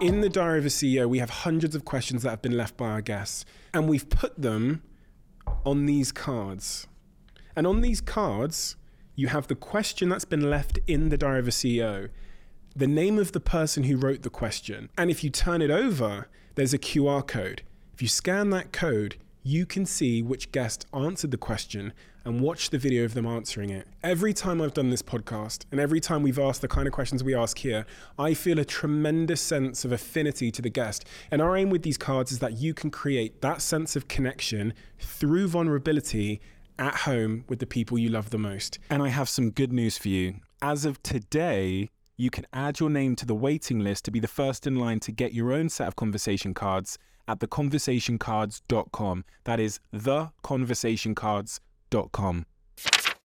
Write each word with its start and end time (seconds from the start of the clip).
In 0.00 0.20
the 0.20 0.28
Diary 0.28 0.58
of 0.60 0.66
a 0.66 0.68
CEO, 0.68 1.08
we 1.08 1.18
have 1.18 1.30
hundreds 1.30 1.74
of 1.74 1.84
questions 1.84 2.22
that 2.22 2.30
have 2.30 2.42
been 2.42 2.56
left 2.56 2.76
by 2.76 2.88
our 2.88 3.00
guests, 3.00 3.44
and 3.74 3.88
we've 3.88 4.08
put 4.08 4.40
them 4.40 4.82
on 5.64 5.86
these 5.86 6.12
cards. 6.12 6.86
And 7.56 7.66
on 7.66 7.80
these 7.80 8.00
cards, 8.00 8.76
you 9.16 9.26
have 9.28 9.48
the 9.48 9.56
question 9.56 10.08
that's 10.08 10.24
been 10.24 10.48
left 10.48 10.78
in 10.86 11.08
the 11.08 11.18
Diary 11.18 11.40
of 11.40 11.48
a 11.48 11.50
CEO, 11.50 12.10
the 12.76 12.86
name 12.86 13.18
of 13.18 13.32
the 13.32 13.40
person 13.40 13.84
who 13.84 13.96
wrote 13.96 14.22
the 14.22 14.30
question, 14.30 14.88
and 14.96 15.10
if 15.10 15.24
you 15.24 15.30
turn 15.30 15.62
it 15.62 15.70
over, 15.70 16.28
there's 16.54 16.74
a 16.74 16.78
QR 16.78 17.26
code. 17.26 17.62
If 17.92 18.02
you 18.02 18.08
scan 18.08 18.50
that 18.50 18.72
code, 18.72 19.16
you 19.42 19.66
can 19.66 19.84
see 19.84 20.22
which 20.22 20.52
guest 20.52 20.86
answered 20.94 21.32
the 21.32 21.36
question 21.36 21.92
and 22.24 22.40
watch 22.40 22.70
the 22.70 22.78
video 22.78 23.04
of 23.04 23.14
them 23.14 23.26
answering 23.26 23.70
it. 23.70 23.86
Every 24.04 24.32
time 24.32 24.62
I've 24.62 24.74
done 24.74 24.90
this 24.90 25.02
podcast 25.02 25.64
and 25.72 25.80
every 25.80 26.00
time 26.00 26.22
we've 26.22 26.38
asked 26.38 26.60
the 26.60 26.68
kind 26.68 26.86
of 26.86 26.92
questions 26.92 27.24
we 27.24 27.34
ask 27.34 27.58
here, 27.58 27.84
I 28.18 28.34
feel 28.34 28.60
a 28.60 28.64
tremendous 28.64 29.40
sense 29.40 29.84
of 29.84 29.90
affinity 29.90 30.52
to 30.52 30.62
the 30.62 30.70
guest. 30.70 31.04
And 31.32 31.42
our 31.42 31.56
aim 31.56 31.70
with 31.70 31.82
these 31.82 31.98
cards 31.98 32.30
is 32.30 32.38
that 32.38 32.58
you 32.58 32.74
can 32.74 32.90
create 32.90 33.42
that 33.42 33.60
sense 33.60 33.96
of 33.96 34.06
connection 34.06 34.74
through 35.00 35.48
vulnerability 35.48 36.40
at 36.78 36.94
home 36.98 37.44
with 37.48 37.58
the 37.58 37.66
people 37.66 37.98
you 37.98 38.08
love 38.08 38.30
the 38.30 38.38
most. 38.38 38.78
And 38.88 39.02
I 39.02 39.08
have 39.08 39.28
some 39.28 39.50
good 39.50 39.72
news 39.72 39.98
for 39.98 40.08
you. 40.08 40.36
As 40.60 40.84
of 40.84 41.02
today, 41.02 41.90
you 42.16 42.30
can 42.30 42.46
add 42.52 42.78
your 42.78 42.90
name 42.90 43.16
to 43.16 43.26
the 43.26 43.34
waiting 43.34 43.80
list 43.80 44.04
to 44.04 44.12
be 44.12 44.20
the 44.20 44.28
first 44.28 44.66
in 44.68 44.76
line 44.76 45.00
to 45.00 45.10
get 45.10 45.34
your 45.34 45.52
own 45.52 45.68
set 45.68 45.88
of 45.88 45.96
conversation 45.96 46.54
cards 46.54 46.98
at 47.28 47.38
theconversationcards.com. 47.40 49.24
That 49.44 49.60
is 49.60 49.80
theconversationcards.com. 49.94 52.46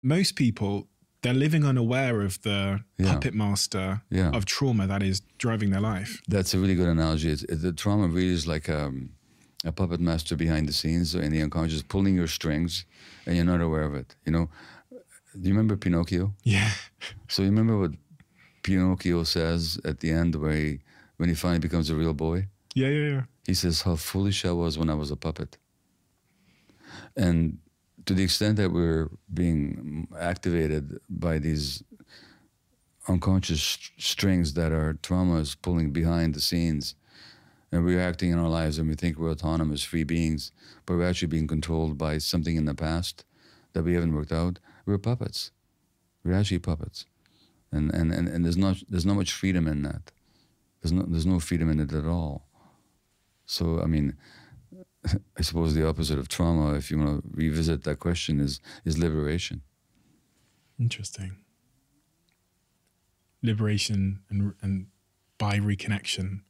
Most 0.03 0.37
people, 0.37 0.89
they're 1.23 1.35
living 1.35 1.65
unaware 1.65 2.21
of 2.23 2.41
the 2.43 2.81
Yeah. 2.99 3.13
puppet 3.15 3.35
master 3.35 4.03
Yeah. 4.11 4.31
of 4.31 4.45
trauma 4.45 4.87
that 4.87 5.03
is 5.03 5.23
driving 5.39 5.71
their 5.71 5.81
life. 5.81 6.21
That's 6.29 6.55
a 6.55 6.59
really 6.59 6.75
good 6.75 6.89
analogy. 6.89 7.31
It's, 7.31 7.43
it, 7.45 7.63
the 7.63 7.73
trauma 7.73 8.07
really 8.09 8.33
is 8.35 8.47
like 8.47 8.69
um, 8.69 9.11
a 9.65 9.73
puppet 9.73 10.01
master 10.01 10.37
behind 10.37 10.69
the 10.69 10.73
scenes 10.73 11.15
in 11.15 11.33
the 11.33 11.43
unconscious, 11.43 11.83
pulling 11.83 12.15
your 12.17 12.29
strings, 12.29 12.85
and 13.27 13.37
you're 13.37 13.45
not 13.45 13.61
aware 13.61 13.83
of 13.85 13.95
it. 13.95 14.15
You 14.25 14.33
know, 14.33 14.51
do 14.91 15.49
you 15.49 15.55
remember 15.55 15.77
Pinocchio? 15.77 16.35
Yeah. 16.45 16.71
So 17.29 17.43
you 17.43 17.49
remember 17.49 17.79
what 17.79 17.93
Pinocchio 18.63 19.25
says 19.25 19.79
at 19.85 20.01
the 20.01 20.11
end, 20.11 20.35
where 20.37 20.53
he, 20.55 20.81
when 21.17 21.29
he 21.29 21.35
finally 21.35 21.59
becomes 21.61 21.91
a 21.91 21.95
real 21.97 22.15
boy, 22.15 22.47
Yeah, 22.75 22.89
yeah, 22.89 23.09
yeah. 23.11 23.23
He 23.47 23.55
says, 23.55 23.83
"How 23.83 23.97
foolish 23.97 24.45
I 24.45 24.53
was 24.53 24.79
when 24.79 24.91
I 24.91 24.95
was 24.95 25.11
a 25.11 25.17
puppet." 25.17 25.59
And 27.17 27.59
to 28.07 28.15
the 28.15 28.23
extent 28.23 28.57
that 28.57 28.73
we're 28.73 29.11
being 29.33 30.09
activated 30.19 31.01
by 31.09 31.39
these 31.39 31.83
unconscious 33.09 33.63
st- 33.63 34.03
strings 34.03 34.55
that 34.55 34.73
our 34.73 34.95
trauma 34.95 35.37
is 35.37 35.55
pulling 35.55 35.93
behind 35.93 36.35
the 36.35 36.41
scenes, 36.41 36.95
and 37.73 37.85
we're 37.85 38.01
acting 38.01 38.31
in 38.31 38.39
our 38.39 38.49
lives 38.49 38.79
and 38.79 38.89
we 38.89 38.95
think 38.95 39.19
we're 39.19 39.31
autonomous, 39.31 39.83
free 39.83 40.05
beings, 40.05 40.53
but 40.85 40.97
we're 40.97 41.09
actually 41.09 41.29
being 41.29 41.47
controlled 41.47 41.99
by 41.99 42.19
something 42.19 42.57
in 42.57 42.65
the 42.65 42.75
past 42.75 43.25
that 43.73 43.85
we 43.85 43.95
haven't 43.95 44.15
worked 44.15 44.33
out. 44.33 44.59
We're 44.87 44.99
puppets. 44.99 45.51
We're 46.25 46.35
actually 46.35 46.61
puppets, 46.61 47.07
and 47.71 47.93
and 47.95 48.13
and, 48.13 48.29
and 48.29 48.45
there's 48.45 48.57
not 48.57 48.83
there's 48.89 49.07
not 49.07 49.17
much 49.17 49.33
freedom 49.33 49.69
in 49.69 49.83
that. 49.83 50.13
There's 50.81 50.93
no 50.93 51.03
there's 51.03 51.27
no 51.27 51.41
freedom 51.41 51.71
in 51.71 51.81
it 51.81 51.93
at 51.93 52.07
all. 52.07 52.46
So 53.47 53.81
I 53.81 53.87
mean, 53.87 54.17
I 55.39 55.43
suppose 55.43 55.75
the 55.75 55.87
opposite 55.89 56.19
of 56.19 56.29
trauma, 56.29 56.75
if 56.75 56.91
you 56.91 56.99
want 56.99 57.23
to 57.23 57.31
revisit 57.33 57.85
that 57.85 57.99
question, 57.99 58.41
is 58.41 58.61
is 58.85 58.99
liberation. 58.99 59.63
Interesting. 60.79 61.37
Liberation 63.43 64.21
and 64.29 64.55
and 64.61 64.87
by 65.39 65.59
reconnection. 65.59 66.41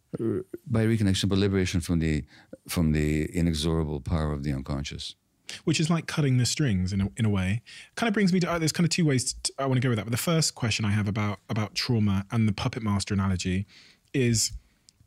By 0.67 0.85
reconnection, 0.87 1.29
but 1.29 1.39
liberation 1.39 1.81
from 1.81 1.99
the 1.99 2.25
from 2.69 2.93
the 2.93 3.27
inexorable 3.35 4.01
power 4.01 4.33
of 4.33 4.43
the 4.43 4.53
unconscious. 4.53 5.15
which 5.65 5.79
is 5.79 5.89
like 5.89 6.06
cutting 6.06 6.39
the 6.39 6.47
strings 6.47 6.93
in 6.93 7.01
a, 7.01 7.09
in 7.17 7.25
a 7.25 7.29
way. 7.29 7.62
Kind 7.95 8.09
of 8.09 8.15
brings 8.15 8.33
me 8.33 8.41
to 8.41 8.51
uh, 8.51 8.59
there's 8.59 8.73
kind 8.73 8.85
of 8.85 8.91
two 8.91 9.05
ways 9.05 9.35
to, 9.35 9.53
I 9.59 9.67
want 9.67 9.77
to 9.77 9.81
go 9.81 9.91
with 9.91 9.99
that. 9.99 10.05
But 10.05 10.11
the 10.11 10.17
first 10.33 10.55
question 10.55 10.85
I 10.85 10.91
have 10.91 11.09
about 11.09 11.39
about 11.49 11.75
trauma 11.75 12.25
and 12.31 12.49
the 12.49 12.53
puppet 12.53 12.83
master 12.83 13.15
analogy 13.15 13.67
is: 14.12 14.53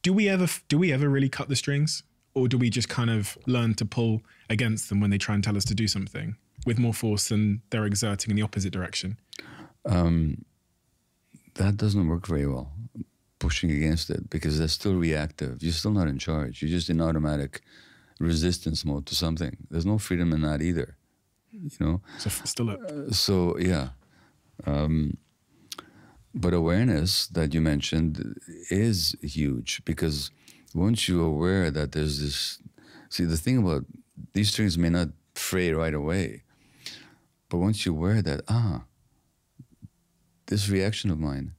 Do 0.01 0.13
we 0.13 0.29
ever 0.29 0.47
do 0.67 0.77
we 0.77 0.91
ever 0.93 1.09
really 1.09 1.29
cut 1.29 1.49
the 1.49 1.55
strings, 1.55 2.03
or 2.33 2.47
do 2.47 2.57
we 2.57 2.69
just 2.69 2.89
kind 2.89 3.09
of 3.09 3.37
learn 3.47 3.73
to 3.75 3.85
pull 3.85 4.21
against 4.49 4.89
them 4.89 4.99
when 4.99 5.09
they 5.09 5.17
try 5.17 5.35
and 5.35 5.43
tell 5.43 5.57
us 5.57 5.65
to 5.65 5.75
do 5.75 5.87
something 5.87 6.35
with 6.65 6.79
more 6.79 6.93
force 6.93 7.29
than 7.29 7.61
they're 7.69 7.85
exerting 7.85 8.29
in 8.31 8.35
the 8.35 8.41
opposite 8.41 8.71
direction? 8.71 9.17
Um, 9.85 10.45
that 11.55 11.77
doesn't 11.77 12.07
work 12.07 12.27
very 12.27 12.47
well. 12.47 12.71
Pushing 13.39 13.71
against 13.71 14.09
it 14.09 14.29
because 14.29 14.59
they're 14.59 14.67
still 14.67 14.95
reactive. 14.95 15.63
You're 15.63 15.71
still 15.71 15.91
not 15.91 16.07
in 16.07 16.19
charge. 16.19 16.61
You're 16.61 16.71
just 16.71 16.89
in 16.89 17.01
automatic 17.01 17.61
resistance 18.19 18.83
mode 18.83 19.05
to 19.07 19.15
something. 19.15 19.55
There's 19.69 19.85
no 19.85 19.97
freedom 19.97 20.33
in 20.33 20.41
that 20.41 20.61
either. 20.61 20.97
You 21.51 21.69
know. 21.79 22.01
So 22.17 22.27
f- 22.27 22.45
still, 22.45 22.69
a, 22.69 23.13
So 23.13 23.57
yeah, 23.57 23.89
um, 24.65 25.17
but 26.33 26.53
awareness 26.53 27.27
that 27.27 27.53
you 27.53 27.61
mentioned 27.61 28.39
is 28.69 29.15
huge 29.21 29.81
because 29.85 30.31
once 30.75 31.09
you're 31.09 31.25
aware 31.25 31.71
that 31.71 31.91
there's 31.91 32.21
this, 32.21 32.59
see 33.09 33.25
the 33.25 33.37
thing 33.37 33.57
about 33.57 33.85
these 34.33 34.51
strings 34.51 34.77
may 34.77 34.89
not 34.89 35.09
fray 35.33 35.71
right 35.71 35.93
away, 35.93 36.43
but 37.49 37.57
once 37.57 37.85
you're 37.85 37.95
aware 37.95 38.21
that 38.21 38.41
ah, 38.47 38.83
this 40.47 40.69
reaction 40.69 41.09
of 41.09 41.19
mine, 41.19 41.53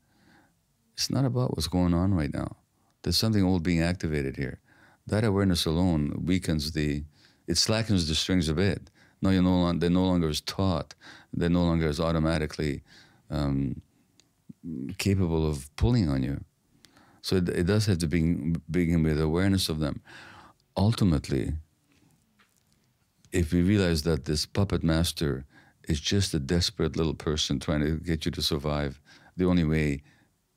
it's 0.94 1.10
not 1.10 1.24
about 1.24 1.56
what's 1.56 1.66
going 1.66 1.94
on 1.94 2.14
right 2.14 2.32
now. 2.32 2.56
There's 3.02 3.16
something 3.16 3.42
old 3.42 3.62
being 3.62 3.82
activated 3.82 4.36
here. 4.36 4.60
That 5.06 5.24
awareness 5.24 5.64
alone 5.64 6.22
weakens 6.24 6.72
the, 6.72 7.04
it 7.48 7.56
slackens 7.56 8.06
the 8.06 8.14
strings 8.14 8.48
a 8.48 8.54
bit. 8.54 8.90
No, 9.22 9.30
you're 9.30 9.42
no 9.42 9.60
longer, 9.62 9.80
they're 9.80 9.90
no 9.90 10.04
longer 10.04 10.28
as 10.28 10.40
taut. 10.40 10.94
They're 11.32 11.48
no 11.48 11.64
longer 11.64 11.88
as 11.88 12.00
automatically 12.00 12.82
um, 13.30 13.80
capable 14.98 15.48
of 15.48 15.74
pulling 15.76 16.08
on 16.08 16.22
you. 16.22 16.44
So 17.22 17.36
it, 17.36 17.48
it 17.48 17.66
does 17.66 17.86
have 17.86 17.98
to 17.98 18.06
be, 18.06 18.54
begin 18.70 19.02
with 19.02 19.20
awareness 19.20 19.68
of 19.68 19.78
them. 19.78 20.00
Ultimately, 20.76 21.52
if 23.32 23.52
we 23.52 23.62
realize 23.62 24.02
that 24.02 24.24
this 24.24 24.46
puppet 24.46 24.82
master 24.82 25.44
is 25.88 26.00
just 26.00 26.34
a 26.34 26.38
desperate 26.38 26.96
little 26.96 27.14
person 27.14 27.58
trying 27.58 27.80
to 27.80 27.96
get 27.96 28.24
you 28.24 28.30
to 28.32 28.42
survive, 28.42 29.00
the 29.36 29.44
only 29.44 29.64
way 29.64 30.02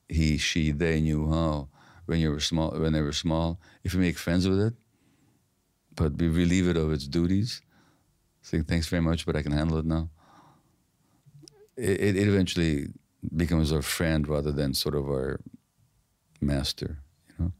he, 0.10 0.38
she, 0.38 0.72
they 0.72 1.02
knew 1.02 1.30
how 1.30 1.70
when 2.06 2.20
you 2.20 2.32
were 2.32 2.40
small, 2.40 2.72
when 2.72 2.94
they 2.94 3.02
were 3.02 3.14
small, 3.14 3.60
if 3.84 3.94
you 3.94 4.00
make 4.00 4.18
friends 4.18 4.48
with 4.48 4.60
it, 4.60 4.74
but 5.96 6.18
we 6.18 6.28
relieve 6.28 6.68
it 6.68 6.78
of 6.78 6.92
its 6.92 7.08
duties, 7.08 7.62
saying 8.42 8.66
thanks 8.66 8.88
very 8.88 9.02
much, 9.02 9.26
but 9.26 9.36
I 9.36 9.42
can 9.42 9.52
handle 9.52 9.78
it 9.78 9.86
now. 9.86 10.10
It, 11.78 12.02
it, 12.02 12.16
it 12.18 12.28
eventually 12.28 12.88
becomes 13.36 13.72
our 13.72 13.82
friend 13.82 14.28
rather 14.28 14.52
than 14.52 14.74
sort 14.74 14.96
of 14.96 15.06
our 15.06 15.40
master. 16.42 17.00
You 17.28 17.46
know. 17.46 17.52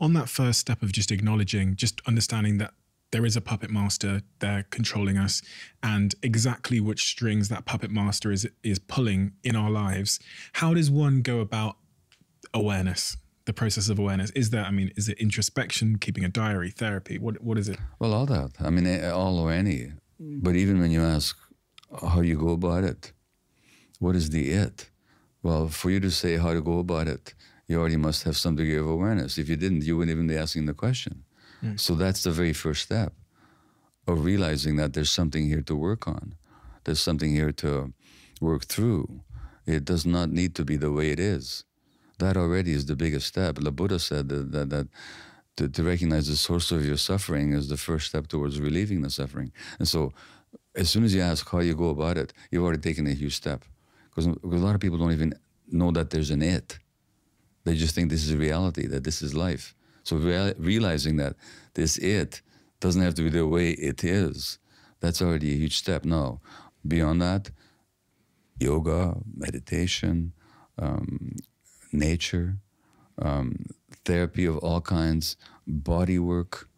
on 0.00 0.12
that 0.14 0.28
first 0.28 0.60
step 0.60 0.82
of 0.82 0.92
just 0.92 1.10
acknowledging, 1.10 1.76
just 1.76 2.00
understanding 2.06 2.58
that 2.58 2.74
there 3.12 3.26
is 3.26 3.36
a 3.36 3.40
puppet 3.40 3.70
master 3.70 4.22
there 4.38 4.66
controlling 4.70 5.18
us, 5.18 5.42
and 5.82 6.14
exactly 6.22 6.80
which 6.80 7.04
strings 7.04 7.48
that 7.48 7.64
puppet 7.64 7.90
master 7.90 8.30
is 8.30 8.48
is 8.62 8.78
pulling 8.78 9.32
in 9.42 9.56
our 9.56 9.70
lives. 9.70 10.20
How 10.54 10.74
does 10.74 10.90
one 10.90 11.22
go 11.22 11.40
about 11.40 11.76
awareness? 12.54 13.16
The 13.46 13.52
process 13.52 13.88
of 13.88 13.98
awareness 13.98 14.30
is 14.30 14.50
there. 14.50 14.64
I 14.64 14.70
mean, 14.70 14.92
is 14.96 15.08
it 15.08 15.18
introspection, 15.18 15.98
keeping 15.98 16.24
a 16.24 16.28
diary, 16.28 16.70
therapy? 16.70 17.18
What 17.18 17.42
what 17.42 17.58
is 17.58 17.68
it? 17.68 17.78
Well, 17.98 18.14
all 18.14 18.26
that. 18.26 18.52
I 18.60 18.70
mean, 18.70 18.86
eh, 18.86 19.10
all 19.10 19.38
or 19.38 19.52
any. 19.52 19.92
But 20.20 20.54
even 20.54 20.80
when 20.80 20.90
you 20.90 21.02
ask 21.02 21.36
how 22.02 22.20
you 22.20 22.38
go 22.38 22.50
about 22.50 22.84
it, 22.84 23.12
what 24.00 24.16
is 24.16 24.30
the 24.30 24.50
it? 24.50 24.90
Well, 25.42 25.68
for 25.68 25.90
you 25.90 26.00
to 26.00 26.10
say 26.10 26.36
how 26.36 26.52
to 26.52 26.60
go 26.60 26.80
about 26.80 27.06
it, 27.06 27.34
you 27.68 27.78
already 27.78 27.96
must 27.96 28.24
have 28.24 28.36
some 28.36 28.56
degree 28.56 28.76
of 28.76 28.88
awareness. 28.88 29.38
If 29.38 29.48
you 29.48 29.56
didn't, 29.56 29.84
you 29.84 29.96
wouldn't 29.96 30.14
even 30.14 30.26
be 30.26 30.36
asking 30.36 30.66
the 30.66 30.74
question. 30.74 31.22
Hmm. 31.60 31.76
So 31.76 31.94
that's 31.94 32.24
the 32.24 32.32
very 32.32 32.52
first 32.52 32.82
step 32.82 33.12
of 34.08 34.24
realizing 34.24 34.76
that 34.76 34.92
there's 34.92 35.10
something 35.10 35.46
here 35.46 35.62
to 35.62 35.76
work 35.76 36.08
on. 36.08 36.34
There's 36.84 37.00
something 37.00 37.30
here 37.30 37.52
to 37.52 37.92
work 38.40 38.64
through. 38.64 39.20
It 39.66 39.84
does 39.84 40.04
not 40.04 40.30
need 40.30 40.54
to 40.56 40.64
be 40.64 40.76
the 40.76 40.90
way 40.90 41.10
it 41.10 41.20
is. 41.20 41.64
That 42.18 42.36
already 42.36 42.72
is 42.72 42.86
the 42.86 42.96
biggest 42.96 43.26
step. 43.26 43.56
The 43.56 43.70
Buddha 43.70 43.98
said 43.98 44.28
that, 44.30 44.50
that, 44.52 44.70
that 44.70 44.88
to, 45.56 45.68
to 45.68 45.82
recognize 45.82 46.26
the 46.26 46.36
source 46.36 46.72
of 46.72 46.84
your 46.84 46.96
suffering 46.96 47.52
is 47.52 47.68
the 47.68 47.76
first 47.76 48.08
step 48.08 48.26
towards 48.28 48.60
relieving 48.60 49.02
the 49.02 49.10
suffering. 49.10 49.52
And 49.78 49.86
so, 49.86 50.12
as 50.74 50.90
soon 50.90 51.04
as 51.04 51.14
you 51.14 51.20
ask 51.20 51.48
how 51.48 51.60
you 51.60 51.74
go 51.74 51.90
about 51.90 52.16
it, 52.16 52.32
you've 52.50 52.64
already 52.64 52.80
taken 52.80 53.06
a 53.06 53.14
huge 53.14 53.36
step. 53.36 53.64
Because 54.10 54.26
a 54.26 54.64
lot 54.66 54.74
of 54.74 54.80
people 54.80 54.98
don't 54.98 55.12
even 55.12 55.34
know 55.68 55.90
that 55.92 56.10
there's 56.10 56.30
an 56.30 56.42
it. 56.42 56.78
They 57.64 57.74
just 57.74 57.94
think 57.94 58.10
this 58.10 58.24
is 58.24 58.34
reality, 58.34 58.86
that 58.88 59.04
this 59.04 59.22
is 59.22 59.34
life. 59.34 59.74
So, 60.02 60.16
rea- 60.16 60.54
realizing 60.58 61.16
that 61.16 61.36
this 61.74 61.98
it 61.98 62.42
doesn't 62.80 63.02
have 63.02 63.14
to 63.14 63.22
be 63.22 63.30
the 63.30 63.46
way 63.46 63.70
it 63.72 64.02
is, 64.02 64.58
that's 65.00 65.20
already 65.22 65.52
a 65.52 65.56
huge 65.56 65.76
step. 65.76 66.04
Now, 66.04 66.40
beyond 66.86 67.20
that, 67.22 67.50
yoga, 68.58 69.18
meditation, 69.36 70.32
um, 70.78 71.36
nature, 71.92 72.56
um, 73.20 73.66
therapy 74.04 74.46
of 74.46 74.58
all 74.58 74.80
kinds, 74.80 75.36
body 75.66 76.18
work 76.18 76.68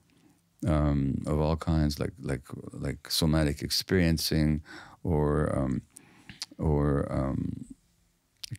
um, 0.66 1.22
of 1.26 1.40
all 1.40 1.56
kinds, 1.56 1.98
like 1.98 2.12
like 2.20 2.46
like 2.72 3.10
somatic 3.10 3.62
experiencing, 3.62 4.62
or 5.02 5.56
um, 5.56 5.82
or 6.62 7.10
um, 7.12 7.66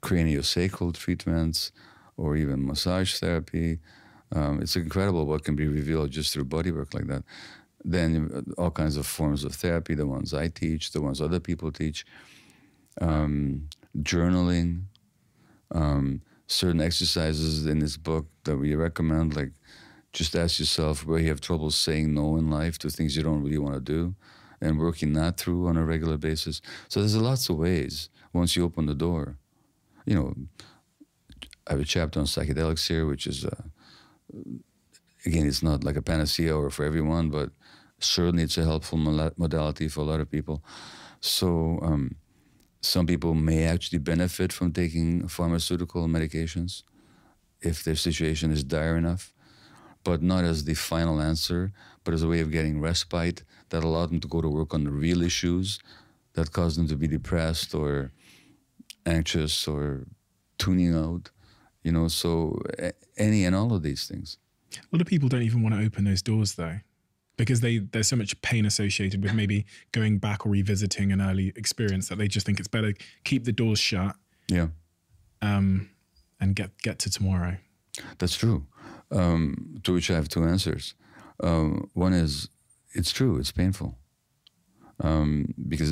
craniosacral 0.02 0.94
treatments, 0.94 1.72
or 2.18 2.36
even 2.36 2.66
massage 2.66 3.16
therapy. 3.20 3.80
Um, 4.36 4.62
it's 4.62 4.76
incredible 4.76 5.26
what 5.26 5.44
can 5.44 5.56
be 5.56 5.68
revealed 5.68 6.12
just 6.12 6.34
through 6.34 6.46
body 6.46 6.72
work 6.72 6.94
like 6.94 7.08
that. 7.08 7.24
Then 7.84 8.32
uh, 8.34 8.62
all 8.62 8.72
kinds 8.72 8.98
of 8.98 9.06
forms 9.06 9.44
of 9.44 9.54
therapy, 9.56 9.96
the 9.96 10.08
ones 10.08 10.34
I 10.34 10.48
teach, 10.48 10.92
the 10.92 11.02
ones 11.02 11.22
other 11.22 11.40
people 11.40 11.72
teach, 11.72 12.06
um, 13.02 13.70
journaling, 14.00 14.84
um, 15.72 16.22
certain 16.48 16.82
exercises 16.82 17.66
in 17.66 17.80
this 17.80 17.98
book 17.98 18.28
that 18.44 18.58
we 18.58 18.76
recommend, 18.76 19.36
like 19.36 19.52
just 20.12 20.36
ask 20.36 20.60
yourself 20.60 21.06
where 21.06 21.20
you 21.20 21.30
have 21.30 21.42
trouble 21.42 21.72
saying 21.72 22.14
no 22.14 22.38
in 22.38 22.50
life 22.50 22.78
to 22.80 22.90
things 22.90 23.18
you 23.18 23.24
don't 23.24 23.44
really 23.44 23.58
want 23.58 23.74
to 23.74 23.82
do 23.82 24.14
and 24.64 24.80
working 24.80 25.14
that 25.14 25.38
through 25.38 25.68
on 25.68 25.78
a 25.78 25.86
regular 25.86 26.18
basis. 26.18 26.62
So 26.88 27.00
there's 27.00 27.18
lots 27.18 27.50
of 27.50 27.58
ways 27.58 28.10
once 28.32 28.56
you 28.56 28.64
open 28.64 28.86
the 28.86 28.96
door. 28.96 29.38
You 30.06 30.16
know, 30.16 30.34
I 31.68 31.74
have 31.74 31.82
a 31.82 31.86
chapter 31.86 32.20
on 32.20 32.26
psychedelics 32.26 32.88
here, 32.88 33.06
which 33.06 33.28
is, 33.28 33.46
uh, 33.46 33.64
again, 35.26 35.48
it's 35.48 35.64
not 35.64 35.84
like 35.84 35.98
a 35.98 36.02
panacea 36.02 36.56
or 36.56 36.70
for 36.70 36.86
everyone, 36.86 37.30
but 37.30 37.50
certainly 38.00 38.44
it's 38.44 38.58
a 38.58 38.64
helpful 38.64 38.98
modality 38.98 39.88
for 39.88 40.02
a 40.02 40.10
lot 40.12 40.20
of 40.20 40.32
people. 40.32 40.64
So 41.20 41.80
um, 41.82 42.16
some 42.82 43.06
people 43.06 43.34
may 43.34 43.64
actually 43.64 44.00
benefit 44.00 44.52
from 44.52 44.74
taking 44.74 45.28
pharmaceutical 45.28 46.08
medications 46.08 46.84
if 47.62 47.84
their 47.84 47.96
situation 47.96 48.52
is 48.52 48.64
dire 48.64 48.98
enough, 48.98 49.33
but 50.04 50.22
not 50.22 50.44
as 50.44 50.66
the 50.66 50.74
final 50.74 51.22
answer, 51.22 51.72
but 52.04 52.14
as 52.14 52.24
a 52.24 52.28
way 52.28 52.40
of 52.40 52.52
getting 52.52 52.80
respite 52.82 53.44
that 53.70 53.84
allowed 53.84 54.10
them 54.10 54.20
to 54.20 54.28
go 54.28 54.42
to 54.42 54.50
work 54.50 54.74
on 54.74 54.84
the 54.84 54.92
real 54.92 55.22
issues 55.22 55.80
that 56.34 56.52
caused 56.52 56.78
them 56.78 56.88
to 56.88 56.96
be 56.96 57.08
depressed 57.08 57.74
or 57.74 58.12
anxious 59.06 59.68
or 59.68 60.06
tuning 60.58 60.96
out, 60.96 61.30
you 61.84 61.92
know, 61.92 62.08
so 62.08 62.60
any 63.18 63.46
and 63.46 63.56
all 63.56 63.74
of 63.74 63.84
these 63.84 64.08
things. 64.08 64.38
A 64.76 64.82
lot 64.92 65.02
of 65.02 65.08
people 65.08 65.30
don't 65.30 65.44
even 65.44 65.62
want 65.62 65.76
to 65.76 65.82
open 65.82 66.04
those 66.04 66.22
doors 66.22 66.56
though 66.56 66.80
because 67.38 67.62
they 67.62 67.80
there's 67.80 68.08
so 68.08 68.16
much 68.16 68.40
pain 68.42 68.66
associated 68.66 69.24
with 69.24 69.34
maybe 69.34 69.66
going 69.92 70.18
back 70.18 70.46
or 70.46 70.50
revisiting 70.50 71.12
an 71.12 71.22
early 71.22 71.54
experience 71.56 72.10
that 72.10 72.18
they 72.18 72.28
just 72.28 72.46
think 72.46 72.60
it's 72.60 72.68
better 72.68 72.94
keep 73.24 73.44
the 73.44 73.52
doors 73.52 73.80
shut. 73.80 74.16
Yeah. 74.48 74.68
Um, 75.42 75.90
and 76.40 76.56
get 76.56 76.72
get 76.82 77.00
to 77.00 77.10
tomorrow. 77.10 77.58
That's 78.18 78.36
true. 78.36 78.66
Um, 79.12 79.80
to 79.84 79.94
which 79.94 80.10
I 80.10 80.16
have 80.16 80.28
two 80.28 80.44
answers. 80.44 80.96
Um, 81.44 81.90
one 81.94 82.14
is 82.14 82.50
it's 82.94 83.12
true. 83.12 83.38
It's 83.38 83.52
painful 83.52 83.98
um, 85.00 85.54
because 85.68 85.92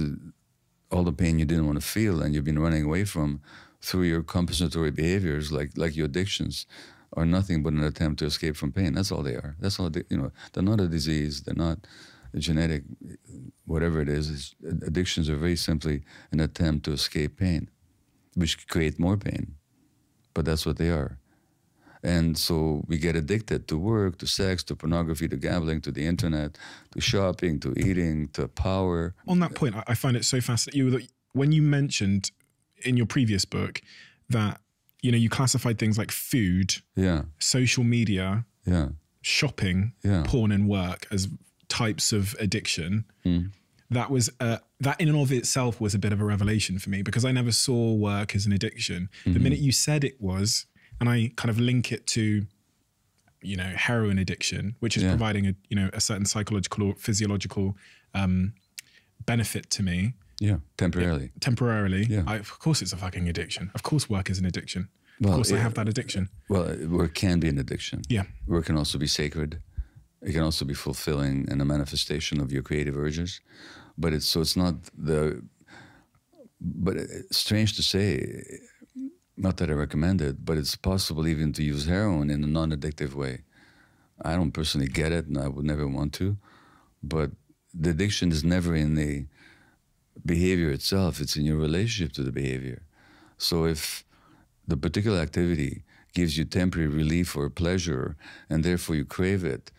all 0.91 1.03
the 1.03 1.13
pain 1.13 1.39
you 1.39 1.45
didn't 1.45 1.65
want 1.65 1.79
to 1.79 1.85
feel 1.85 2.21
and 2.21 2.33
you've 2.33 2.43
been 2.43 2.59
running 2.59 2.83
away 2.83 3.05
from 3.05 3.41
through 3.81 4.03
your 4.03 4.21
compensatory 4.23 4.91
behaviors, 4.91 5.51
like 5.51 5.71
like 5.75 5.95
your 5.95 6.05
addictions, 6.05 6.65
are 7.13 7.25
nothing 7.25 7.63
but 7.63 7.73
an 7.73 7.83
attempt 7.83 8.19
to 8.19 8.25
escape 8.25 8.55
from 8.55 8.71
pain. 8.71 8.93
That's 8.93 9.11
all 9.11 9.23
they 9.23 9.35
are. 9.35 9.55
That's 9.59 9.79
all 9.79 9.89
they, 9.89 10.03
you 10.09 10.17
know. 10.17 10.31
They're 10.53 10.63
not 10.63 10.79
a 10.79 10.87
disease. 10.87 11.41
They're 11.41 11.55
not 11.55 11.79
genetic, 12.35 12.83
whatever 13.65 14.01
it 14.01 14.09
is. 14.09 14.55
Addictions 14.63 15.29
are 15.29 15.35
very 15.35 15.55
simply 15.55 16.03
an 16.31 16.39
attempt 16.39 16.85
to 16.85 16.91
escape 16.93 17.37
pain, 17.37 17.69
which 18.35 18.67
create 18.67 18.99
more 18.99 19.17
pain. 19.17 19.55
But 20.33 20.45
that's 20.45 20.65
what 20.65 20.77
they 20.77 20.89
are. 20.89 21.17
And 22.03 22.37
so 22.37 22.83
we 22.87 22.97
get 22.97 23.15
addicted 23.15 23.67
to 23.67 23.77
work, 23.77 24.17
to 24.19 24.27
sex, 24.27 24.63
to 24.65 24.75
pornography, 24.75 25.27
to 25.27 25.37
gambling, 25.37 25.81
to 25.81 25.91
the 25.91 26.05
internet, 26.05 26.57
to 26.93 27.01
shopping, 27.01 27.59
to 27.59 27.73
eating, 27.77 28.29
to 28.29 28.47
power. 28.47 29.13
On 29.27 29.39
that 29.39 29.53
point, 29.53 29.75
I 29.87 29.93
find 29.93 30.17
it 30.17 30.25
so 30.25 30.41
fascinating. 30.41 30.79
You, 30.79 31.01
when 31.33 31.51
you 31.51 31.61
mentioned 31.61 32.31
in 32.83 32.97
your 32.97 33.05
previous 33.05 33.45
book 33.45 33.81
that 34.29 34.59
you 35.01 35.11
know, 35.11 35.17
you 35.17 35.29
classified 35.29 35.79
things 35.79 35.97
like 35.97 36.11
food, 36.11 36.75
yeah, 36.95 37.23
social 37.39 37.83
media, 37.83 38.45
yeah, 38.65 38.89
shopping, 39.21 39.93
yeah. 40.03 40.23
porn, 40.25 40.51
and 40.51 40.67
work 40.67 41.07
as 41.11 41.27
types 41.67 42.13
of 42.13 42.35
addiction. 42.39 43.05
Mm. 43.25 43.51
That 43.89 44.09
was 44.09 44.29
uh, 44.39 44.59
that 44.79 45.01
in 45.01 45.09
and 45.09 45.17
of 45.17 45.31
itself 45.31 45.81
was 45.81 45.93
a 45.93 45.99
bit 45.99 46.13
of 46.13 46.21
a 46.21 46.25
revelation 46.25 46.79
for 46.79 46.89
me 46.89 47.01
because 47.01 47.25
I 47.25 47.31
never 47.31 47.51
saw 47.51 47.93
work 47.93 48.35
as 48.35 48.45
an 48.45 48.53
addiction. 48.53 49.09
Mm-hmm. 49.21 49.33
The 49.33 49.39
minute 49.39 49.59
you 49.59 49.71
said 49.71 50.03
it 50.03 50.21
was, 50.21 50.65
and 51.01 51.09
I 51.09 51.31
kind 51.35 51.49
of 51.49 51.59
link 51.59 51.91
it 51.91 52.07
to, 52.07 52.45
you 53.41 53.57
know, 53.57 53.73
heroin 53.75 54.19
addiction, 54.19 54.75
which 54.79 54.95
is 54.95 55.03
yeah. 55.03 55.09
providing 55.09 55.47
a 55.47 55.55
you 55.67 55.75
know 55.75 55.89
a 55.91 55.99
certain 55.99 56.25
psychological 56.25 56.87
or 56.87 56.95
physiological 56.95 57.75
um, 58.13 58.53
benefit 59.25 59.69
to 59.71 59.83
me. 59.83 60.13
Yeah, 60.39 60.57
temporarily. 60.77 61.31
Temporarily. 61.39 62.05
Yeah. 62.05 62.23
I, 62.27 62.35
of 62.37 62.59
course, 62.59 62.81
it's 62.81 62.93
a 62.93 62.97
fucking 62.97 63.27
addiction. 63.27 63.71
Of 63.75 63.83
course, 63.83 64.09
work 64.09 64.29
is 64.29 64.39
an 64.39 64.45
addiction. 64.45 64.89
Well, 65.19 65.33
of 65.33 65.37
course, 65.37 65.51
I 65.51 65.57
have 65.57 65.73
that 65.73 65.87
addiction. 65.87 66.29
Well, 66.49 66.75
work 66.87 67.13
can 67.13 67.39
be 67.39 67.49
an 67.49 67.57
addiction. 67.57 68.01
Yeah. 68.09 68.23
Work 68.47 68.65
can 68.65 68.77
also 68.77 68.97
be 68.97 69.07
sacred. 69.07 69.61
It 70.21 70.33
can 70.33 70.41
also 70.41 70.65
be 70.65 70.73
fulfilling 70.73 71.47
and 71.49 71.61
a 71.61 71.65
manifestation 71.65 72.39
of 72.41 72.51
your 72.51 72.63
creative 72.63 72.97
urges. 72.97 73.41
But 73.97 74.13
it's 74.13 74.25
so 74.25 74.41
it's 74.41 74.55
not 74.55 74.75
the. 74.97 75.43
But 76.59 76.97
it's 76.97 77.37
strange 77.37 77.75
to 77.75 77.83
say, 77.83 78.43
not 79.41 79.57
that 79.57 79.71
I 79.71 79.73
recommend 79.73 80.21
it, 80.21 80.45
but 80.45 80.57
it's 80.59 80.75
possible 80.75 81.27
even 81.27 81.51
to 81.53 81.63
use 81.63 81.87
heroin 81.87 82.29
in 82.29 82.43
a 82.43 82.47
non-addictive 82.47 83.15
way. 83.15 83.41
I 84.21 84.35
don't 84.35 84.51
personally 84.51 84.87
get 84.87 85.11
it, 85.11 85.25
and 85.25 85.37
I 85.37 85.47
would 85.47 85.65
never 85.65 85.87
want 85.87 86.13
to. 86.13 86.37
But 87.01 87.31
the 87.73 87.89
addiction 87.89 88.31
is 88.31 88.43
never 88.43 88.75
in 88.75 88.93
the 88.93 89.25
behavior 90.23 90.69
itself, 90.69 91.19
it's 91.19 91.35
in 91.35 91.45
your 91.45 91.57
relationship 91.57 92.13
to 92.13 92.23
the 92.23 92.31
behavior. 92.31 92.83
So 93.39 93.65
if 93.65 94.05
the 94.67 94.77
particular 94.77 95.19
activity 95.19 95.83
gives 96.13 96.37
you 96.37 96.45
temporary 96.45 96.89
relief 96.89 97.35
or 97.35 97.49
pleasure, 97.49 98.15
and 98.47 98.63
therefore 98.63 98.95
you 98.95 99.05
crave 99.05 99.43
it, 99.43 99.71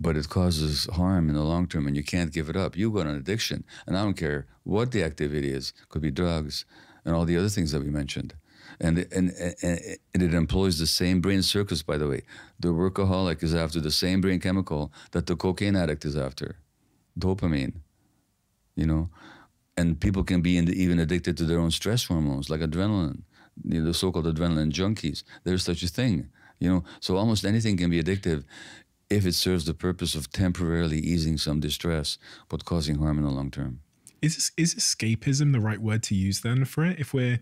but 0.00 0.16
it 0.16 0.30
causes 0.30 0.88
harm 0.94 1.28
in 1.28 1.34
the 1.34 1.42
long 1.42 1.66
term 1.66 1.86
and 1.86 1.96
you 1.96 2.04
can't 2.04 2.32
give 2.32 2.48
it 2.48 2.56
up, 2.56 2.74
you've 2.74 2.94
got 2.94 3.06
an 3.06 3.16
addiction. 3.16 3.64
And 3.86 3.98
I 3.98 4.02
don't 4.02 4.16
care 4.16 4.46
what 4.62 4.92
the 4.92 5.02
activity 5.02 5.50
is, 5.50 5.74
could 5.90 6.00
be 6.00 6.10
drugs 6.10 6.64
and 7.04 7.14
all 7.14 7.26
the 7.26 7.36
other 7.36 7.50
things 7.50 7.72
that 7.72 7.82
we 7.82 7.90
mentioned. 7.90 8.32
And, 8.80 8.98
and, 9.12 9.32
and, 9.62 9.80
and 10.14 10.22
it 10.22 10.34
employs 10.34 10.78
the 10.78 10.86
same 10.86 11.20
brain 11.20 11.42
circuits, 11.42 11.82
by 11.82 11.98
the 11.98 12.08
way. 12.08 12.22
The 12.60 12.68
workaholic 12.68 13.42
is 13.42 13.54
after 13.54 13.80
the 13.80 13.90
same 13.90 14.20
brain 14.20 14.38
chemical 14.38 14.92
that 15.10 15.26
the 15.26 15.34
cocaine 15.34 15.74
addict 15.74 16.04
is 16.04 16.16
after 16.16 16.56
dopamine, 17.18 17.74
you 18.76 18.86
know? 18.86 19.10
and 19.78 20.00
people 20.00 20.24
can 20.24 20.40
be 20.40 20.60
the, 20.60 20.72
even 20.72 20.98
addicted 20.98 21.36
to 21.36 21.44
their 21.44 21.60
own 21.60 21.70
stress 21.70 22.04
hormones, 22.04 22.50
like 22.50 22.60
adrenaline, 22.60 23.22
you 23.64 23.78
know, 23.78 23.86
the 23.86 23.94
so-called 23.94 24.26
adrenaline 24.26 24.72
junkies. 24.72 25.22
There's 25.44 25.62
such 25.62 25.84
a 25.84 25.88
thing, 25.88 26.30
you 26.58 26.68
know. 26.68 26.84
So 26.98 27.16
almost 27.16 27.44
anything 27.44 27.76
can 27.76 27.88
be 27.88 28.02
addictive 28.02 28.44
if 29.08 29.24
it 29.24 29.36
serves 29.36 29.66
the 29.66 29.74
purpose 29.74 30.16
of 30.16 30.32
temporarily 30.32 30.98
easing 30.98 31.38
some 31.38 31.60
distress, 31.60 32.18
but 32.48 32.64
causing 32.64 32.96
harm 32.96 33.18
in 33.18 33.24
the 33.24 33.30
long 33.30 33.52
term. 33.52 33.80
Is 34.20 34.50
is 34.56 34.74
escapism 34.74 35.52
the 35.52 35.60
right 35.60 35.80
word 35.80 36.02
to 36.04 36.16
use 36.16 36.40
then 36.40 36.64
for 36.64 36.84
it? 36.84 36.98
If 36.98 37.14
we're 37.14 37.38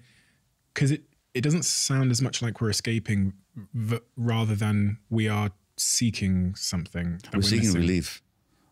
because 0.75 0.90
it 0.90 1.05
it 1.37 1.43
doesn't 1.43 1.66
sound 1.66 2.11
as 2.11 2.23
much 2.23 2.40
like 2.40 2.62
we're 2.62 2.71
escaping, 2.71 3.35
v- 3.75 4.00
rather 4.16 4.55
than 4.55 4.99
we 5.11 5.28
are 5.28 5.50
seeking 5.76 6.55
something. 6.55 7.21
We're, 7.33 7.38
we're, 7.38 7.43
seeking 7.43 7.66
missing. 7.66 7.81
relief 7.81 8.23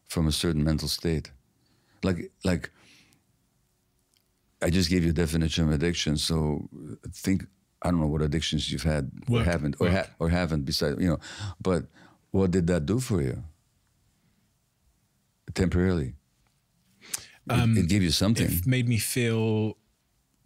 from 0.06 0.26
a 0.26 0.32
certain 0.32 0.64
mental 0.64 0.88
state, 0.88 1.30
like 2.02 2.32
like 2.42 2.70
I 4.62 4.70
just 4.70 4.88
gave 4.88 5.04
you 5.04 5.10
a 5.10 5.12
definition 5.12 5.64
of 5.64 5.72
addiction. 5.72 6.16
So 6.16 6.70
think 7.12 7.44
I 7.82 7.90
don't 7.90 8.00
know 8.00 8.06
what 8.06 8.22
addictions 8.22 8.72
you've 8.72 8.82
had 8.82 9.10
or 9.30 9.42
haven't 9.42 9.76
or, 9.78 9.90
ha- 9.90 10.08
or 10.18 10.30
haven't 10.30 10.62
besides 10.64 10.98
you 10.98 11.08
know, 11.08 11.18
but 11.60 11.84
what 12.30 12.50
did 12.50 12.66
that 12.68 12.86
do 12.86 12.98
for 12.98 13.20
you 13.20 13.44
temporarily? 15.52 16.14
Um, 17.50 17.76
it, 17.76 17.80
it, 17.80 17.88
gave 17.90 18.02
you 18.02 18.10
something. 18.10 18.50
It 18.50 18.66
made 18.66 18.88
me 18.88 18.96
feel 18.96 19.76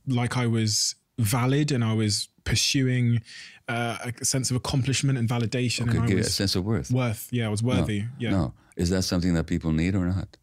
like 0.08 0.37
I 0.37 0.48
was 0.48 0.96
valid 1.18 1.72
and 1.72 1.84
I 1.84 1.94
was 1.94 2.28
pursuing 2.44 3.20
uh, 3.68 4.10
a 4.20 4.25
sense 4.25 4.50
of 4.50 4.56
accomplishment 4.56 5.18
and 5.18 5.28
validation. 5.28 5.88
Okay, 5.88 5.98
and 5.98 6.20
a 6.20 6.25
sense 6.25 6.56
of 6.56 6.64
worth. 6.64 6.90
Worth, 6.90 7.28
yeah, 7.30 7.46
I 7.46 7.48
was 7.48 7.62
worthy. 7.62 8.00
No, 8.02 8.08
yeah. 8.18 8.30
No, 8.30 8.54
is 8.76 8.90
that 8.90 9.02
something 9.02 9.34
that 9.34 9.46
people 9.46 9.72
need 9.72 9.94
or 9.94 10.06
not? 10.06 10.37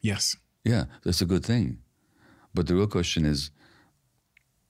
Yes. 0.00 0.36
Yeah, 0.64 0.84
that's 1.02 1.20
a 1.20 1.26
good 1.26 1.44
thing. 1.44 1.78
But 2.54 2.68
the 2.68 2.74
real 2.74 2.86
question 2.86 3.24
is, 3.24 3.50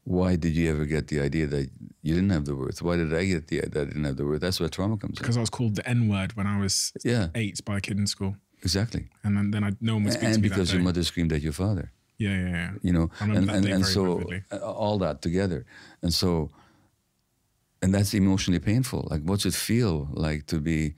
why 0.05 0.37
did 0.37 0.55
you 0.55 0.71
ever 0.71 0.85
get 0.85 1.09
the 1.09 1.21
idea 1.21 1.47
that 1.47 1.71
you 2.03 2.15
didn't 2.15 2.31
have 2.31 2.45
the 2.45 2.55
worth? 2.55 2.83
Why 2.83 2.97
did 2.97 3.13
I 3.15 3.25
get 3.25 3.49
the 3.49 3.59
idea 3.59 3.71
that 3.71 3.81
I 3.81 3.85
didn't 3.85 4.05
have 4.05 4.17
the 4.17 4.25
worth? 4.25 4.41
That's 4.41 4.61
where 4.61 4.69
trauma 4.69 4.97
comes 4.97 5.19
from. 5.19 5.25
because 5.25 5.37
in. 5.37 5.41
I 5.41 5.43
was 5.43 5.51
called 5.51 5.77
the 5.77 5.89
N 5.89 6.09
word 6.09 6.37
when 6.37 6.47
I 6.47 6.59
was 6.59 6.93
yeah. 7.05 7.29
eight 7.35 7.65
by 7.65 7.79
a 7.79 7.81
kid 7.81 7.99
in 7.99 8.07
school. 8.07 8.37
Exactly. 8.63 9.09
And 9.23 9.37
then, 9.37 9.51
then 9.51 9.65
I, 9.65 9.73
no 9.81 9.95
one 9.95 10.05
would 10.05 10.13
speak 10.15 10.25
and 10.25 10.35
to 10.35 10.41
me 10.41 10.49
because 10.49 10.73
your 10.73 10.83
mother 10.83 11.03
screamed 11.03 11.33
at 11.33 11.43
your 11.43 11.53
father. 11.53 11.93
Yeah, 12.19 12.31
yeah, 12.31 12.49
yeah. 12.49 12.71
You 12.83 12.93
know, 12.93 13.11
and 13.21 13.51
and, 13.51 13.67
and 13.67 13.87
so 13.87 14.17
vividly. 14.17 14.43
uh, 14.53 14.59
all 14.59 14.99
that 14.99 15.21
together, 15.21 15.67
and 16.03 16.13
so, 16.15 16.51
and 17.83 17.93
that's 17.95 18.15
emotionally 18.15 18.61
painful. 18.61 19.09
Like, 19.11 19.23
what's 19.23 19.45
it 19.47 19.55
feel 19.55 20.09
like 20.13 20.47
to 20.47 20.61
be 20.61 20.95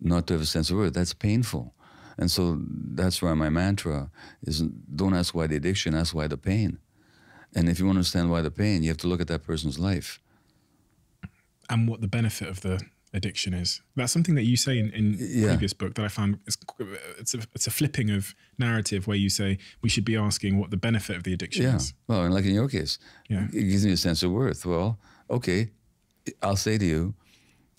not 0.00 0.26
to 0.26 0.34
have 0.34 0.42
a 0.42 0.46
sense 0.46 0.70
of 0.70 0.76
worth? 0.76 0.92
That's 0.94 1.14
painful, 1.14 1.74
and 2.18 2.30
so 2.30 2.60
that's 2.94 3.22
why 3.22 3.34
my 3.34 3.48
mantra 3.48 4.10
is: 4.42 4.60
don't 4.94 5.14
ask 5.14 5.34
why 5.34 5.46
the 5.46 5.56
addiction, 5.56 5.94
ask 5.94 6.14
why 6.14 6.28
the 6.28 6.36
pain. 6.36 6.78
And 7.54 7.68
if 7.68 7.78
you 7.78 7.86
want 7.86 7.96
to 7.96 8.00
understand 8.00 8.30
why 8.30 8.42
the 8.42 8.50
pain, 8.50 8.82
you 8.82 8.88
have 8.90 8.98
to 8.98 9.08
look 9.08 9.20
at 9.22 9.28
that 9.28 9.42
person's 9.42 9.78
life. 9.78 10.20
and 11.70 11.88
what 11.88 12.00
the 12.00 12.08
benefit 12.08 12.48
of 12.48 12.60
the 12.60 12.80
addiction 13.14 13.54
is. 13.54 13.80
That's 13.96 14.12
something 14.12 14.34
that 14.34 14.44
you 14.44 14.56
say 14.56 14.78
in, 14.78 14.90
in 14.90 15.16
Yeah. 15.18 15.48
previous 15.48 15.72
book 15.72 15.94
that 15.94 16.04
I 16.04 16.08
found 16.08 16.38
is 16.46 16.56
it's 17.18 17.34
a 17.34 17.38
it's 17.54 17.66
a 17.66 17.70
flipping 17.70 18.10
of 18.10 18.34
narrative 18.58 19.06
where 19.06 19.16
you 19.16 19.30
say 19.30 19.58
we 19.82 19.88
should 19.88 20.04
be 20.04 20.16
asking 20.16 20.58
what 20.58 20.70
the 20.70 20.76
benefit 20.76 21.16
of 21.16 21.22
the 21.22 21.32
addiction 21.32 21.62
Yeah. 21.64 21.76
is. 21.76 21.94
Well, 22.06 22.24
and 22.24 22.34
like 22.34 22.44
in 22.44 22.54
your 22.54 22.68
case, 22.68 22.98
Yeah. 23.28 23.46
it 23.52 23.64
gives 23.70 23.84
me 23.86 23.92
a 23.92 23.96
sense 23.96 24.22
of 24.22 24.30
worth. 24.32 24.64
Well, 24.66 24.98
okay, 25.30 25.70
I'll 26.42 26.56
say 26.56 26.76
to 26.78 26.84
you, 26.84 27.14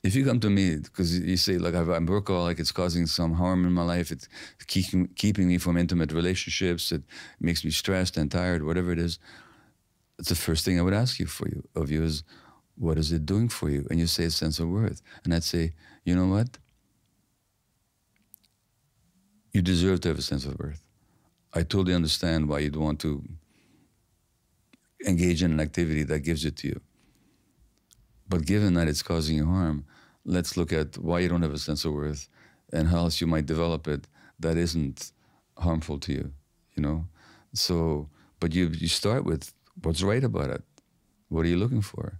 if 0.04 0.16
you 0.16 0.24
come 0.26 0.40
to 0.40 0.50
me 0.50 0.78
because 0.78 1.20
you 1.20 1.38
say, 1.38 1.58
like, 1.58 1.76
I've- 1.76 1.92
I'm 1.92 2.08
workaholic, 2.08 2.58
it's 2.60 2.72
causing 2.72 3.06
some 3.06 3.34
harm 3.34 3.66
in 3.66 3.74
my 3.74 3.84
life, 3.84 4.12
it's 4.16 4.28
keeping 4.68 5.08
keeping 5.16 5.48
me 5.48 5.58
from 5.60 5.78
intimate 5.78 6.12
relationships, 6.14 6.92
it 6.92 7.04
makes 7.40 7.64
me 7.66 7.72
stressed 7.72 8.18
and 8.18 8.32
tired, 8.32 8.64
whatever 8.64 8.92
it 8.94 9.00
is. 9.00 9.20
It's 10.18 10.30
the 10.30 10.36
first 10.36 10.66
thing 10.66 10.80
I 10.80 10.82
would 10.82 10.94
ask 11.04 11.20
you 11.20 11.28
for 11.28 11.48
you 11.50 11.62
of 11.76 11.92
you 11.92 12.04
is, 12.04 12.24
what 12.80 12.98
is 12.98 13.12
it 13.12 13.26
doing 13.26 13.50
for 13.50 13.70
you? 13.70 13.86
And 13.90 14.00
you 14.00 14.08
say 14.08 14.24
a 14.24 14.32
sense 14.32 14.60
of 14.60 14.70
worth, 14.70 15.02
and 15.24 15.34
I'd 15.34 15.44
say, 15.44 15.74
you 16.06 16.16
know 16.16 16.28
what? 16.28 16.58
You 19.52 19.62
deserve 19.62 20.00
to 20.02 20.10
have 20.10 20.18
a 20.18 20.24
sense 20.24 20.46
of 20.46 20.58
worth. 20.58 20.82
I 21.54 21.64
totally 21.64 21.94
understand 21.94 22.48
why 22.48 22.60
you'd 22.60 22.78
want 22.78 23.00
to 23.02 23.24
engage 25.06 25.44
in 25.44 25.52
an 25.52 25.60
activity 25.60 26.04
that 26.04 26.20
gives 26.20 26.46
it 26.46 26.56
to 26.58 26.68
you. 26.70 26.82
But 28.30 28.46
given 28.46 28.76
that 28.76 28.88
it's 28.88 29.04
causing 29.04 29.36
you 29.38 29.46
harm, 29.46 29.86
let's 30.24 30.56
look 30.56 30.72
at 30.72 30.98
why 30.98 31.20
you 31.20 31.28
don't 31.30 31.42
have 31.42 31.54
a 31.54 31.58
sense 31.58 31.84
of 31.84 31.94
worth 31.94 32.30
and 32.72 32.88
how 32.88 33.00
else 33.00 33.20
you 33.20 33.28
might 33.28 33.46
develop 33.46 33.88
it 33.88 34.08
that 34.40 34.56
isn't 34.56 35.12
harmful 35.58 35.98
to 36.00 36.14
you, 36.14 36.32
you 36.76 36.84
know? 36.84 37.08
So, 37.54 38.10
but 38.40 38.54
you, 38.54 38.68
you 38.68 38.88
start 38.88 39.26
with 39.26 39.52
what's 39.82 40.04
right 40.04 40.24
about 40.24 40.52
it. 40.52 40.64
What 41.28 41.46
are 41.46 41.50
you 41.50 41.58
looking 41.58 41.82
for? 41.82 42.20